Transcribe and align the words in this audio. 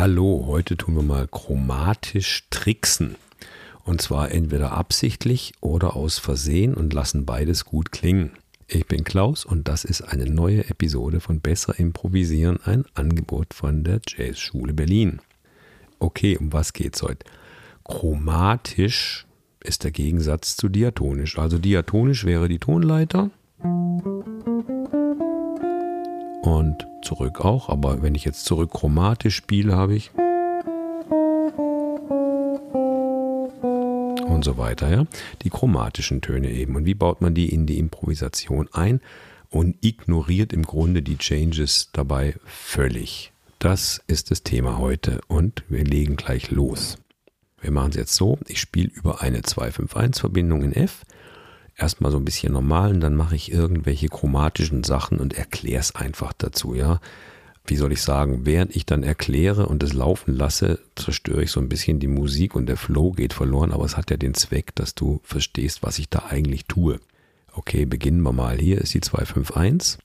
Hallo, 0.00 0.44
heute 0.46 0.78
tun 0.78 0.96
wir 0.96 1.02
mal 1.02 1.28
chromatisch 1.28 2.44
tricksen. 2.48 3.16
Und 3.84 4.00
zwar 4.00 4.32
entweder 4.32 4.72
absichtlich 4.72 5.52
oder 5.60 5.94
aus 5.94 6.18
Versehen 6.18 6.72
und 6.72 6.94
lassen 6.94 7.26
beides 7.26 7.66
gut 7.66 7.92
klingen. 7.92 8.30
Ich 8.66 8.86
bin 8.86 9.04
Klaus 9.04 9.44
und 9.44 9.68
das 9.68 9.84
ist 9.84 10.00
eine 10.00 10.24
neue 10.24 10.66
Episode 10.70 11.20
von 11.20 11.40
Besser 11.40 11.78
Improvisieren, 11.78 12.60
ein 12.64 12.86
Angebot 12.94 13.52
von 13.52 13.84
der 13.84 14.00
Jazzschule 14.08 14.72
Berlin. 14.72 15.20
Okay, 15.98 16.38
um 16.38 16.50
was 16.50 16.72
geht's 16.72 17.02
heute? 17.02 17.26
Chromatisch 17.84 19.26
ist 19.62 19.84
der 19.84 19.90
Gegensatz 19.90 20.56
zu 20.56 20.70
diatonisch. 20.70 21.38
Also 21.38 21.58
diatonisch 21.58 22.24
wäre 22.24 22.48
die 22.48 22.58
Tonleiter 22.58 23.28
und 26.40 26.89
zurück 27.10 27.40
auch. 27.44 27.68
Aber 27.68 28.02
wenn 28.02 28.14
ich 28.14 28.24
jetzt 28.24 28.44
zurück 28.44 28.70
chromatisch 28.70 29.34
spiele, 29.34 29.74
habe 29.74 29.96
ich 29.96 30.12
und 34.40 34.44
so 34.44 34.56
weiter, 34.56 34.88
ja. 34.88 35.06
Die 35.42 35.50
chromatischen 35.50 36.20
Töne 36.20 36.50
eben. 36.50 36.76
Und 36.76 36.86
wie 36.86 36.94
baut 36.94 37.20
man 37.20 37.34
die 37.34 37.52
in 37.52 37.66
die 37.66 37.78
Improvisation 37.78 38.68
ein 38.72 39.00
und 39.50 39.76
ignoriert 39.82 40.52
im 40.52 40.62
Grunde 40.62 41.02
die 41.02 41.18
Changes 41.18 41.90
dabei 41.92 42.36
völlig? 42.46 43.32
Das 43.58 44.00
ist 44.06 44.30
das 44.30 44.42
Thema 44.42 44.78
heute 44.78 45.20
und 45.26 45.64
wir 45.68 45.84
legen 45.84 46.16
gleich 46.16 46.50
los. 46.50 46.96
Wir 47.60 47.72
machen 47.72 47.90
es 47.90 47.96
jetzt 47.96 48.14
so, 48.14 48.38
ich 48.46 48.60
spiele 48.60 48.88
über 48.88 49.20
eine 49.20 49.40
251-Verbindung 49.40 50.62
in 50.62 50.72
F 50.72 51.02
erstmal 51.80 52.12
so 52.12 52.18
ein 52.18 52.24
bisschen 52.24 52.52
normal 52.52 52.90
und 52.90 53.00
dann 53.00 53.16
mache 53.16 53.34
ich 53.34 53.50
irgendwelche 53.50 54.08
chromatischen 54.08 54.84
Sachen 54.84 55.18
und 55.18 55.34
erkläre 55.34 55.80
es 55.80 55.94
einfach 55.94 56.32
dazu, 56.32 56.74
ja. 56.74 57.00
Wie 57.66 57.76
soll 57.76 57.92
ich 57.92 58.02
sagen, 58.02 58.46
während 58.46 58.74
ich 58.74 58.86
dann 58.86 59.02
erkläre 59.02 59.66
und 59.66 59.82
es 59.82 59.92
laufen 59.92 60.34
lasse, 60.34 60.80
zerstöre 60.96 61.42
ich 61.42 61.50
so 61.50 61.60
ein 61.60 61.68
bisschen 61.68 62.00
die 62.00 62.08
Musik 62.08 62.54
und 62.54 62.66
der 62.66 62.76
Flow 62.76 63.12
geht 63.12 63.32
verloren, 63.32 63.70
aber 63.70 63.84
es 63.84 63.96
hat 63.96 64.10
ja 64.10 64.16
den 64.16 64.34
Zweck, 64.34 64.74
dass 64.74 64.94
du 64.94 65.20
verstehst, 65.22 65.82
was 65.82 65.98
ich 65.98 66.08
da 66.08 66.24
eigentlich 66.30 66.64
tue. 66.64 67.00
Okay, 67.52 67.84
beginnen 67.84 68.22
wir 68.22 68.32
mal. 68.32 68.58
Hier 68.58 68.78
ist 68.80 68.94
die 68.94 69.00
251. 69.00 69.98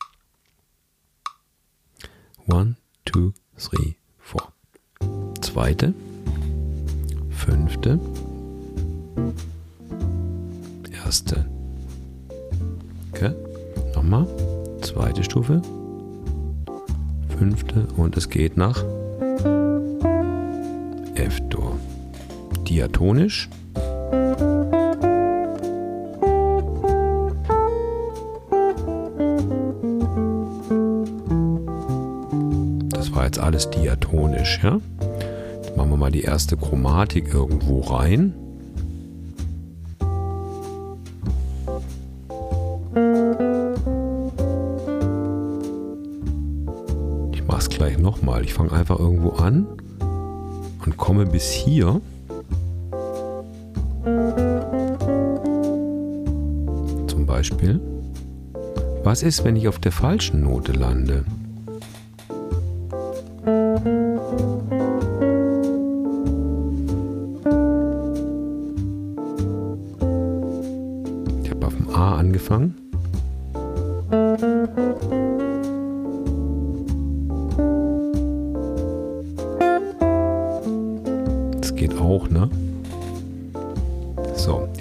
One, 2.48 2.76
two, 3.06 3.34
three, 3.58 3.96
four. 4.20 4.52
Zweite, 5.42 5.94
fünfte, 7.32 8.00
erste. 11.04 11.55
Nochmal. 13.96 14.28
Zweite 14.82 15.24
Stufe. 15.24 15.62
Fünfte 17.40 17.88
und 17.98 18.16
es 18.18 18.30
geht 18.30 18.56
nach 18.56 18.84
F-Dur. 21.16 21.78
Diatonisch. 22.68 23.50
Das 32.90 33.14
war 33.14 33.26
jetzt 33.26 33.40
alles 33.40 33.70
diatonisch, 33.72 34.60
ja? 34.62 34.80
Jetzt 35.56 35.76
machen 35.76 35.90
wir 35.90 35.98
mal 35.98 36.12
die 36.12 36.22
erste 36.22 36.58
Chromatik 36.58 37.34
irgendwo 37.34 37.80
rein. 37.82 38.36
Nochmal. 47.98 48.44
Ich 48.44 48.54
fange 48.54 48.72
einfach 48.72 49.00
irgendwo 49.00 49.32
an 49.32 49.68
und 50.86 50.98
komme 50.98 51.26
bis 51.26 51.52
hier. 51.52 52.02
Zum 57.08 57.26
Beispiel. 57.26 57.80
Was 59.04 59.24
ist, 59.24 59.44
wenn 59.44 59.56
ich 59.56 59.68
auf 59.68 59.80
der 59.80 59.92
falschen 59.92 60.42
Note 60.42 60.72
lande? 60.72 61.26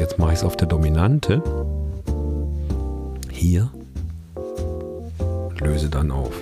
Jetzt 0.05 0.19
mache 0.19 0.35
ich 0.35 0.39
es 0.41 0.45
auf 0.45 0.55
der 0.57 0.69
Dominante. 0.69 1.43
Hier. 3.31 3.71
Löse 5.61 5.89
dann 5.89 6.11
auf. 6.11 6.35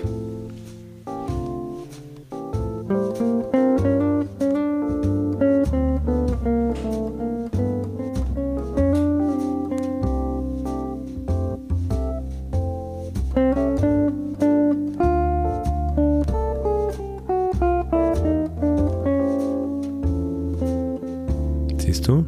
Siehst 21.79 22.09
du? 22.09 22.27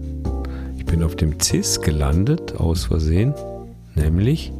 Bin 0.95 1.03
auf 1.03 1.17
dem 1.17 1.41
Cis 1.41 1.81
gelandet, 1.81 2.55
aus 2.55 2.85
Versehen, 2.85 3.35
nämlich 3.97 4.53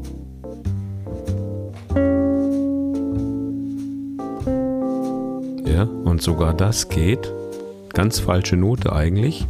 Ja, 5.65 5.85
und 5.85 6.23
sogar 6.23 6.53
das 6.53 6.89
geht. 6.89 7.33
Ganz 7.93 8.19
falsche 8.19 8.57
Note 8.57 8.93
eigentlich. 8.93 9.47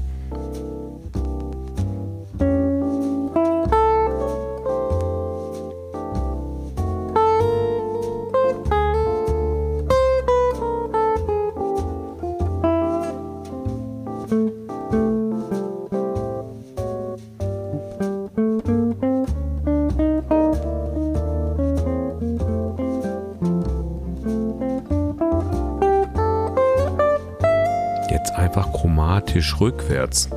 Einfach 28.57 28.73
chromatisch 28.73 29.59
rückwärts. 29.59 30.29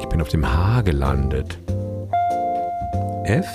Ich 0.00 0.08
bin 0.08 0.20
auf 0.20 0.28
dem 0.28 0.44
H 0.44 0.80
gelandet. 0.82 1.58
F 3.24 3.46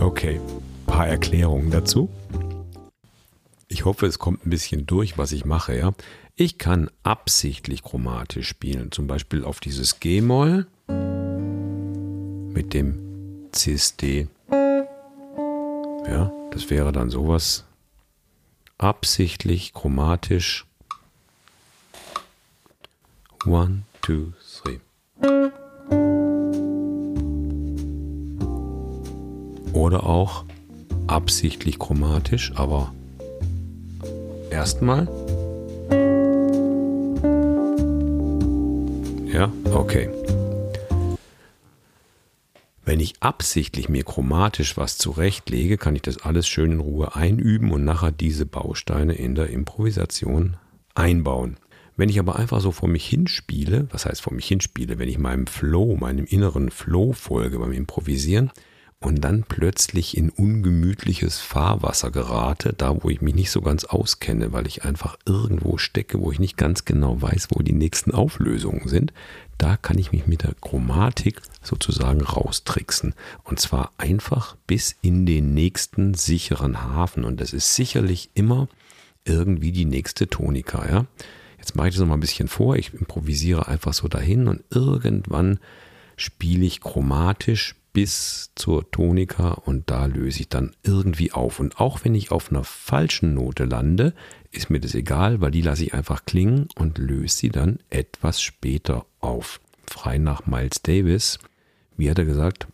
Okay, 0.00 0.40
paar 0.86 1.08
Erklärungen 1.08 1.70
dazu. 1.70 2.08
Ich 3.66 3.84
hoffe, 3.84 4.06
es 4.06 4.18
kommt 4.18 4.46
ein 4.46 4.50
bisschen 4.50 4.86
durch, 4.86 5.18
was 5.18 5.32
ich 5.32 5.44
mache. 5.44 5.76
Ja, 5.76 5.92
ich 6.36 6.56
kann 6.56 6.88
absichtlich 7.02 7.82
chromatisch 7.82 8.48
spielen, 8.48 8.92
zum 8.92 9.06
Beispiel 9.06 9.44
auf 9.44 9.60
dieses 9.60 10.00
G-Moll 10.00 10.66
mit 12.54 12.74
dem 12.74 13.48
Cis-D. 13.54 14.28
Ja, 16.06 16.32
das 16.52 16.70
wäre 16.70 16.92
dann 16.92 17.10
sowas 17.10 17.64
absichtlich 18.78 19.74
chromatisch. 19.74 20.64
One, 23.44 23.82
two, 24.00 24.32
three. 24.62 24.78
Oder 29.78 30.02
auch 30.02 30.44
absichtlich 31.06 31.78
chromatisch, 31.78 32.50
aber 32.56 32.92
erstmal. 34.50 35.06
Ja, 39.32 39.52
okay. 39.72 40.10
Wenn 42.84 42.98
ich 42.98 43.22
absichtlich 43.22 43.88
mir 43.88 44.02
chromatisch 44.02 44.76
was 44.76 44.98
zurechtlege, 44.98 45.78
kann 45.78 45.94
ich 45.94 46.02
das 46.02 46.22
alles 46.22 46.48
schön 46.48 46.72
in 46.72 46.80
Ruhe 46.80 47.14
einüben 47.14 47.70
und 47.70 47.84
nachher 47.84 48.10
diese 48.10 48.46
Bausteine 48.46 49.14
in 49.14 49.36
der 49.36 49.50
Improvisation 49.50 50.56
einbauen. 50.96 51.56
Wenn 51.96 52.08
ich 52.08 52.18
aber 52.18 52.34
einfach 52.34 52.60
so 52.60 52.72
vor 52.72 52.88
mich 52.88 53.06
hinspiele, 53.06 53.86
was 53.92 54.06
heißt 54.06 54.22
vor 54.22 54.32
mich 54.32 54.48
hinspiele, 54.48 54.98
wenn 54.98 55.08
ich 55.08 55.18
meinem 55.18 55.46
Flow, 55.46 55.96
meinem 55.96 56.24
inneren 56.24 56.72
Flow 56.72 57.12
folge 57.12 57.60
beim 57.60 57.70
Improvisieren 57.70 58.50
und 59.00 59.20
dann 59.20 59.44
plötzlich 59.44 60.16
in 60.16 60.28
ungemütliches 60.30 61.38
Fahrwasser 61.38 62.10
gerate, 62.10 62.72
da 62.76 63.02
wo 63.02 63.10
ich 63.10 63.20
mich 63.20 63.34
nicht 63.34 63.50
so 63.50 63.60
ganz 63.60 63.84
auskenne, 63.84 64.52
weil 64.52 64.66
ich 64.66 64.84
einfach 64.84 65.16
irgendwo 65.24 65.78
stecke, 65.78 66.20
wo 66.20 66.32
ich 66.32 66.40
nicht 66.40 66.56
ganz 66.56 66.84
genau 66.84 67.22
weiß, 67.22 67.48
wo 67.50 67.62
die 67.62 67.72
nächsten 67.72 68.10
Auflösungen 68.10 68.88
sind, 68.88 69.12
da 69.56 69.76
kann 69.76 69.98
ich 69.98 70.10
mich 70.10 70.26
mit 70.26 70.42
der 70.42 70.54
Chromatik 70.60 71.40
sozusagen 71.62 72.22
raustricksen. 72.22 73.14
Und 73.44 73.60
zwar 73.60 73.92
einfach 73.98 74.56
bis 74.66 74.96
in 75.00 75.26
den 75.26 75.54
nächsten 75.54 76.14
sicheren 76.14 76.82
Hafen. 76.82 77.24
Und 77.24 77.40
das 77.40 77.52
ist 77.52 77.76
sicherlich 77.76 78.30
immer 78.34 78.68
irgendwie 79.24 79.72
die 79.72 79.84
nächste 79.84 80.28
Tonika. 80.28 80.88
Ja? 80.88 81.06
Jetzt 81.58 81.76
mache 81.76 81.88
ich 81.88 81.94
das 81.94 82.00
noch 82.00 82.08
mal 82.08 82.16
ein 82.16 82.20
bisschen 82.20 82.48
vor. 82.48 82.76
Ich 82.76 82.94
improvisiere 82.94 83.68
einfach 83.68 83.94
so 83.94 84.08
dahin 84.08 84.48
und 84.48 84.62
irgendwann 84.70 85.60
spiele 86.16 86.64
ich 86.64 86.80
chromatisch 86.80 87.76
bis 87.98 88.52
zur 88.54 88.88
Tonika 88.92 89.50
und 89.50 89.90
da 89.90 90.06
löse 90.06 90.42
ich 90.42 90.48
dann 90.48 90.70
irgendwie 90.84 91.32
auf. 91.32 91.58
Und 91.58 91.80
auch 91.80 92.04
wenn 92.04 92.14
ich 92.14 92.30
auf 92.30 92.52
einer 92.52 92.62
falschen 92.62 93.34
Note 93.34 93.64
lande, 93.64 94.14
ist 94.52 94.70
mir 94.70 94.78
das 94.78 94.94
egal, 94.94 95.40
weil 95.40 95.50
die 95.50 95.62
lasse 95.62 95.82
ich 95.82 95.94
einfach 95.94 96.24
klingen 96.24 96.68
und 96.76 96.98
löse 96.98 97.36
sie 97.36 97.48
dann 97.48 97.80
etwas 97.90 98.40
später 98.40 99.04
auf. 99.18 99.60
Frei 99.84 100.18
nach 100.18 100.46
Miles 100.46 100.80
Davis, 100.80 101.40
wie 101.96 102.08
hat 102.08 102.20
er 102.20 102.24
gesagt, 102.24 102.68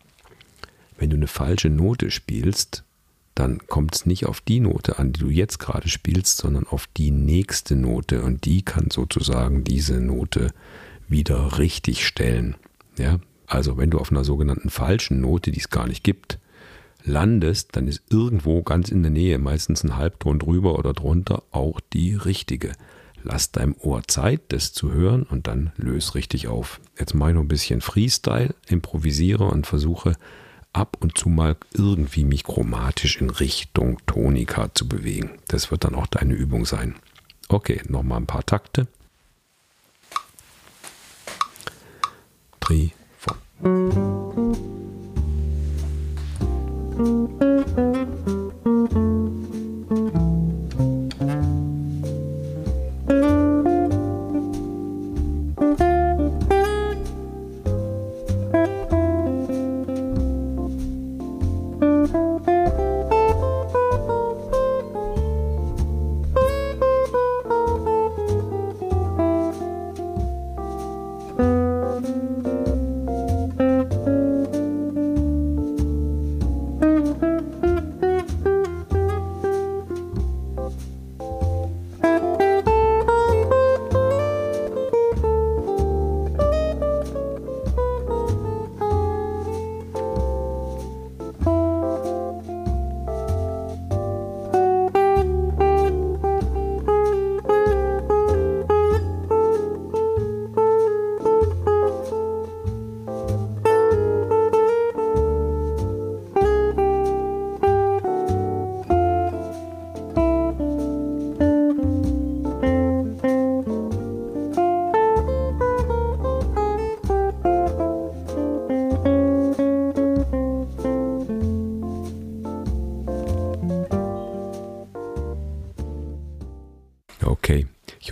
wenn 0.99 1.09
du 1.09 1.17
eine 1.17 1.27
falsche 1.27 1.71
Note 1.71 2.11
spielst, 2.11 2.85
dann 3.35 3.67
kommt 3.67 3.95
es 3.95 4.05
nicht 4.05 4.27
auf 4.27 4.43
die 4.43 4.61
Note 4.61 4.99
an, 4.99 5.15
die 5.15 5.21
du 5.21 5.31
jetzt 5.31 5.59
gerade 5.59 5.89
spielst, 5.89 6.37
sondern 6.37 6.67
auf 6.67 6.87
die 6.99 7.11
nächste 7.11 7.77
Note 7.77 8.21
und 8.21 8.45
die 8.45 8.61
kann 8.61 8.91
sozusagen 8.91 9.65
diese 9.65 10.03
Note 10.03 10.53
wieder 11.09 11.57
richtig 11.57 12.07
stellen. 12.07 12.57
Ja, 12.99 13.21
also 13.47 13.77
wenn 13.77 13.91
du 13.91 13.99
auf 13.99 14.11
einer 14.11 14.25
sogenannten 14.25 14.71
falschen 14.71 15.21
Note, 15.21 15.51
die 15.51 15.61
es 15.61 15.71
gar 15.71 15.87
nicht 15.87 16.05
gibt, 16.05 16.39
landest, 17.05 17.77
dann 17.77 17.87
ist 17.87 18.03
irgendwo 18.11 18.63
ganz 18.63 18.89
in 18.89 19.03
der 19.03 19.11
Nähe, 19.11 19.39
meistens 19.39 19.85
ein 19.85 19.97
Halbton 19.97 20.39
drüber 20.39 20.79
oder 20.79 20.93
drunter, 20.93 21.43
auch 21.51 21.81
die 21.93 22.15
richtige. 22.15 22.73
Lass 23.23 23.53
deinem 23.53 23.75
Ohr 23.81 24.03
Zeit, 24.07 24.41
das 24.49 24.73
zu 24.73 24.93
hören 24.93 25.23
und 25.23 25.47
dann 25.47 25.73
löse 25.77 26.15
richtig 26.15 26.49
auf. 26.49 26.81
Jetzt 26.99 27.15
mache 27.15 27.31
ich 27.31 27.35
noch 27.35 27.43
ein 27.43 27.49
bisschen 27.49 27.81
Freestyle, 27.81 28.55
improvisiere 28.69 29.45
und 29.45 29.67
versuche 29.67 30.17
ab 30.73 30.97
und 31.01 31.17
zu 31.17 31.29
mal 31.29 31.57
irgendwie 31.73 32.25
mich 32.25 32.45
chromatisch 32.45 33.21
in 33.21 33.31
Richtung 33.31 33.99
Tonika 34.07 34.75
zu 34.75 34.89
bewegen. 34.89 35.31
Das 35.49 35.71
wird 35.71 35.85
dann 35.85 35.95
auch 35.95 36.07
deine 36.07 36.35
Übung 36.35 36.67
sein. 36.67 36.97
Okay, 37.49 37.81
nochmal 37.89 38.19
ein 38.19 38.27
paar 38.27 38.45
Takte. 38.45 38.87
Música 43.65 44.44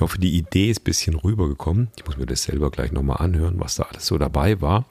vier. 0.09 0.21
die 0.21 0.37
Idee 0.37 0.71
ist 0.71 0.81
ein 0.81 0.85
bisschen 0.85 1.15
rübergekommen. 1.15 1.89
Ich 1.97 2.07
muss 2.07 2.17
mir 2.17 2.27
das 2.27 2.45
selber 2.45 2.71
gleich 2.71 2.93
nochmal 2.93 3.19
anhören, 3.19 3.61
was 3.61 3.77
da 3.77 3.85
alles 3.85 4.07
so 4.07 4.19
dabei 4.19 4.61
war. 4.61 4.87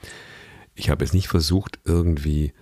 Ich 0.75 0.90
habe 0.90 1.04
jetzt 1.04 1.13
nicht 1.13 1.28
versucht, 1.28 1.80
irgendwie 1.86 2.54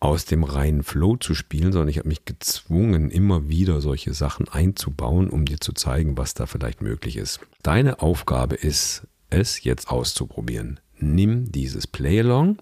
aus 0.00 0.24
dem 0.24 0.44
reinen 0.44 0.82
Flow 0.82 1.16
zu 1.16 1.34
spielen, 1.34 1.72
sondern 1.72 1.88
ich 1.88 1.98
habe 1.98 2.08
mich 2.08 2.24
gezwungen, 2.24 3.10
immer 3.10 3.48
wieder 3.48 3.80
solche 3.80 4.14
Sachen 4.14 4.48
einzubauen, 4.48 5.28
um 5.28 5.44
dir 5.44 5.58
zu 5.58 5.72
zeigen, 5.72 6.16
was 6.16 6.34
da 6.34 6.46
vielleicht 6.46 6.82
möglich 6.82 7.16
ist. 7.16 7.40
Deine 7.62 8.00
Aufgabe 8.00 8.54
ist, 8.54 9.06
es 9.30 9.64
jetzt 9.64 9.90
auszuprobieren. 9.90 10.80
Nimm 10.98 11.50
dieses 11.50 11.86
Play-Along, 11.86 12.58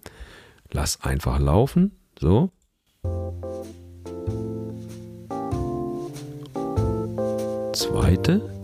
lass 0.70 1.02
einfach 1.02 1.38
laufen, 1.38 1.92
so. 2.18 2.50
Zweite. 7.72 8.55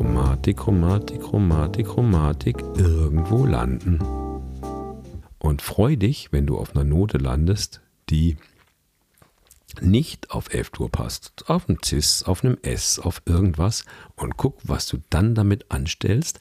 Chromatik, 0.00 0.56
Chromatik, 0.56 1.20
Chromatik, 1.20 1.86
Chromatik 1.86 2.56
irgendwo 2.78 3.44
landen. 3.44 3.98
Und 5.38 5.60
freu 5.60 5.94
dich, 5.96 6.32
wenn 6.32 6.46
du 6.46 6.56
auf 6.56 6.74
einer 6.74 6.84
Note 6.84 7.18
landest, 7.18 7.82
die 8.08 8.38
nicht 9.82 10.30
auf 10.30 10.54
F-Dur 10.54 10.90
passt, 10.90 11.44
auf 11.50 11.68
einem 11.68 11.80
Cis, 11.84 12.22
auf 12.22 12.42
einem 12.42 12.56
S, 12.62 12.98
auf 12.98 13.20
irgendwas 13.26 13.84
und 14.16 14.38
guck, 14.38 14.56
was 14.62 14.86
du 14.86 14.96
dann 15.10 15.34
damit 15.34 15.70
anstellst. 15.70 16.40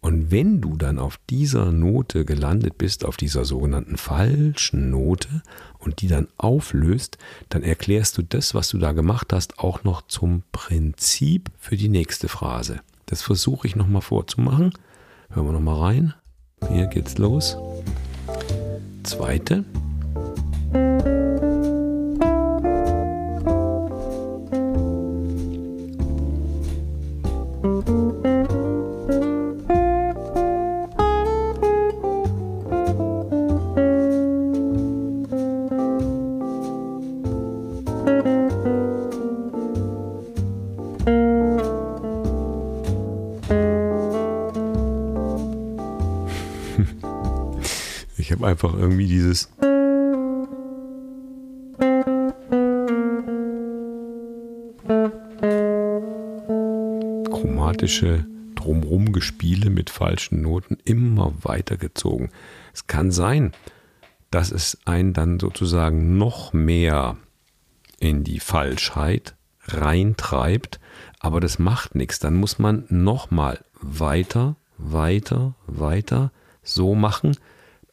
Und 0.00 0.32
wenn 0.32 0.60
du 0.60 0.76
dann 0.76 0.98
auf 0.98 1.20
dieser 1.30 1.70
Note 1.70 2.24
gelandet 2.24 2.76
bist, 2.76 3.04
auf 3.04 3.16
dieser 3.16 3.44
sogenannten 3.44 3.98
falschen 3.98 4.90
Note 4.90 5.42
und 5.78 6.02
die 6.02 6.08
dann 6.08 6.26
auflöst, 6.38 7.18
dann 7.50 7.62
erklärst 7.62 8.18
du 8.18 8.22
das, 8.22 8.52
was 8.52 8.70
du 8.70 8.78
da 8.78 8.90
gemacht 8.90 9.32
hast, 9.32 9.60
auch 9.60 9.84
noch 9.84 10.02
zum 10.08 10.42
Prinzip 10.50 11.52
für 11.56 11.76
die 11.76 11.88
nächste 11.88 12.26
Phrase. 12.26 12.80
Das 13.06 13.22
versuche 13.22 13.66
ich 13.66 13.76
nochmal 13.76 14.02
vorzumachen. 14.02 14.72
Hören 15.30 15.46
wir 15.46 15.52
nochmal 15.52 15.80
rein. 15.80 16.14
Hier 16.68 16.86
geht's 16.86 17.18
los. 17.18 17.56
Zweite. 19.04 19.64
einfach 48.46 48.74
irgendwie 48.74 49.06
dieses. 49.06 49.50
chromatische 57.28 58.24
Drumrum-Gespiele 58.54 59.70
mit 59.70 59.90
falschen 59.90 60.40
Noten 60.40 60.78
immer 60.84 61.34
weitergezogen. 61.42 62.30
Es 62.72 62.86
kann 62.86 63.10
sein, 63.10 63.52
dass 64.30 64.50
es 64.50 64.78
einen 64.86 65.12
dann 65.12 65.38
sozusagen 65.38 66.16
noch 66.16 66.52
mehr 66.52 67.16
in 67.98 68.24
die 68.24 68.40
Falschheit 68.40 69.34
reintreibt, 69.66 70.80
aber 71.20 71.40
das 71.40 71.58
macht 71.58 71.94
nichts. 71.94 72.18
Dann 72.18 72.34
muss 72.36 72.58
man 72.58 72.84
nochmal 72.88 73.64
weiter, 73.80 74.56
weiter, 74.78 75.54
weiter 75.66 76.32
so 76.62 76.94
machen, 76.94 77.36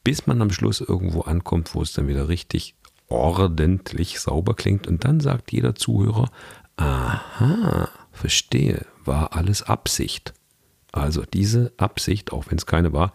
bis 0.03 0.27
man 0.27 0.41
am 0.41 0.51
Schluss 0.51 0.81
irgendwo 0.81 1.21
ankommt, 1.21 1.73
wo 1.75 1.81
es 1.81 1.93
dann 1.93 2.07
wieder 2.07 2.27
richtig 2.27 2.75
ordentlich 3.07 4.19
sauber 4.19 4.53
klingt. 4.53 4.87
Und 4.87 5.05
dann 5.05 5.19
sagt 5.19 5.51
jeder 5.51 5.75
Zuhörer, 5.75 6.29
aha, 6.77 7.89
verstehe, 8.11 8.85
war 9.05 9.35
alles 9.35 9.63
Absicht. 9.63 10.33
Also 10.91 11.23
diese 11.23 11.73
Absicht, 11.77 12.31
auch 12.31 12.45
wenn 12.49 12.57
es 12.57 12.65
keine 12.65 12.93
war, 12.93 13.13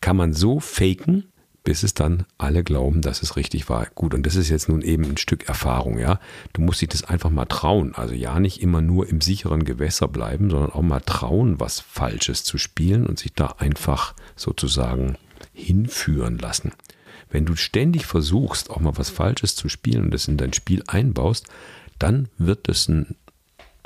kann 0.00 0.16
man 0.16 0.32
so 0.32 0.60
faken, 0.60 1.24
bis 1.64 1.82
es 1.82 1.92
dann 1.92 2.24
alle 2.38 2.64
glauben, 2.64 3.02
dass 3.02 3.22
es 3.22 3.36
richtig 3.36 3.68
war. 3.68 3.86
Gut, 3.94 4.14
und 4.14 4.24
das 4.24 4.36
ist 4.36 4.48
jetzt 4.48 4.70
nun 4.70 4.80
eben 4.80 5.04
ein 5.04 5.16
Stück 5.18 5.48
Erfahrung, 5.48 5.98
ja. 5.98 6.18
Du 6.54 6.62
musst 6.62 6.80
dich 6.80 6.88
das 6.88 7.04
einfach 7.04 7.28
mal 7.28 7.44
trauen. 7.44 7.94
Also 7.94 8.14
ja, 8.14 8.40
nicht 8.40 8.62
immer 8.62 8.80
nur 8.80 9.06
im 9.08 9.20
sicheren 9.20 9.64
Gewässer 9.64 10.08
bleiben, 10.08 10.48
sondern 10.48 10.72
auch 10.72 10.82
mal 10.82 11.00
trauen, 11.00 11.60
was 11.60 11.80
Falsches 11.80 12.44
zu 12.44 12.56
spielen 12.56 13.06
und 13.06 13.18
sich 13.18 13.34
da 13.34 13.56
einfach 13.58 14.14
sozusagen 14.34 15.18
hinführen 15.58 16.38
lassen. 16.38 16.72
Wenn 17.30 17.44
du 17.44 17.56
ständig 17.56 18.06
versuchst, 18.06 18.70
auch 18.70 18.80
mal 18.80 18.96
was 18.96 19.10
Falsches 19.10 19.54
zu 19.54 19.68
spielen 19.68 20.04
und 20.04 20.10
das 20.12 20.28
in 20.28 20.38
dein 20.38 20.52
Spiel 20.52 20.82
einbaust, 20.86 21.46
dann 21.98 22.28
wird 22.38 22.68
es 22.68 22.88
ein 22.88 23.16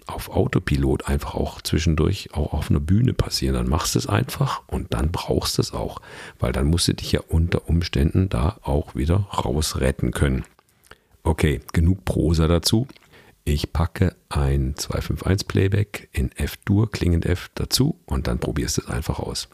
auf 0.06 0.30
Autopilot 0.30 1.08
einfach 1.08 1.34
auch 1.34 1.62
zwischendurch 1.62 2.30
auch 2.34 2.52
auf 2.52 2.70
einer 2.70 2.80
Bühne 2.80 3.14
passieren. 3.14 3.54
Dann 3.54 3.68
machst 3.68 3.94
du 3.94 4.00
es 4.00 4.06
einfach 4.08 4.62
und 4.66 4.92
dann 4.92 5.12
brauchst 5.12 5.58
du 5.58 5.62
es 5.62 5.72
auch, 5.72 6.00
weil 6.40 6.52
dann 6.52 6.66
musst 6.66 6.88
du 6.88 6.94
dich 6.94 7.12
ja 7.12 7.20
unter 7.28 7.68
Umständen 7.68 8.28
da 8.28 8.58
auch 8.62 8.94
wieder 8.94 9.16
rausretten 9.16 10.10
können. 10.10 10.44
Okay, 11.22 11.60
genug 11.72 12.04
Prosa 12.04 12.48
dazu. 12.48 12.88
Ich 13.44 13.72
packe 13.72 14.14
ein 14.28 14.74
251 14.76 15.48
Playback 15.48 16.08
in 16.12 16.30
F-Dur, 16.32 16.90
klingend 16.90 17.26
F 17.26 17.50
dazu 17.54 17.98
und 18.06 18.26
dann 18.26 18.38
probierst 18.38 18.78
du 18.78 18.82
es 18.82 18.88
einfach 18.88 19.18
aus. 19.18 19.48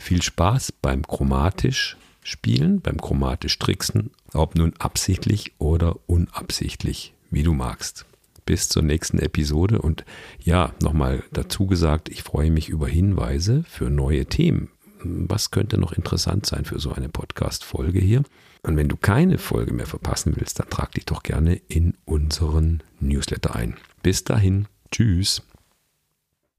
Viel 0.00 0.22
Spaß 0.22 0.72
beim 0.80 1.06
chromatisch 1.06 1.98
spielen, 2.22 2.80
beim 2.80 2.96
chromatisch 2.96 3.58
tricksen, 3.58 4.10
ob 4.32 4.54
nun 4.54 4.72
absichtlich 4.78 5.52
oder 5.58 5.96
unabsichtlich, 6.06 7.12
wie 7.30 7.42
du 7.42 7.52
magst 7.52 8.06
bis 8.46 8.70
zur 8.70 8.82
nächsten 8.82 9.18
Episode. 9.18 9.82
Und 9.82 10.06
ja, 10.42 10.72
nochmal 10.80 11.22
dazu 11.32 11.66
gesagt, 11.66 12.08
ich 12.08 12.22
freue 12.22 12.50
mich 12.50 12.70
über 12.70 12.88
Hinweise 12.88 13.62
für 13.68 13.90
neue 13.90 14.24
Themen. 14.24 14.70
Was 15.04 15.50
könnte 15.50 15.78
noch 15.78 15.92
interessant 15.92 16.46
sein 16.46 16.64
für 16.64 16.80
so 16.80 16.92
eine 16.92 17.10
Podcast-Folge 17.10 18.00
hier? 18.00 18.22
Und 18.62 18.78
wenn 18.78 18.88
du 18.88 18.96
keine 18.96 19.36
Folge 19.36 19.74
mehr 19.74 19.86
verpassen 19.86 20.32
willst, 20.34 20.58
dann 20.58 20.70
trag 20.70 20.92
dich 20.92 21.04
doch 21.04 21.22
gerne 21.22 21.60
in 21.68 21.94
unseren 22.06 22.82
Newsletter 23.00 23.54
ein. 23.54 23.76
Bis 24.02 24.24
dahin, 24.24 24.66
tschüss. 24.90 25.42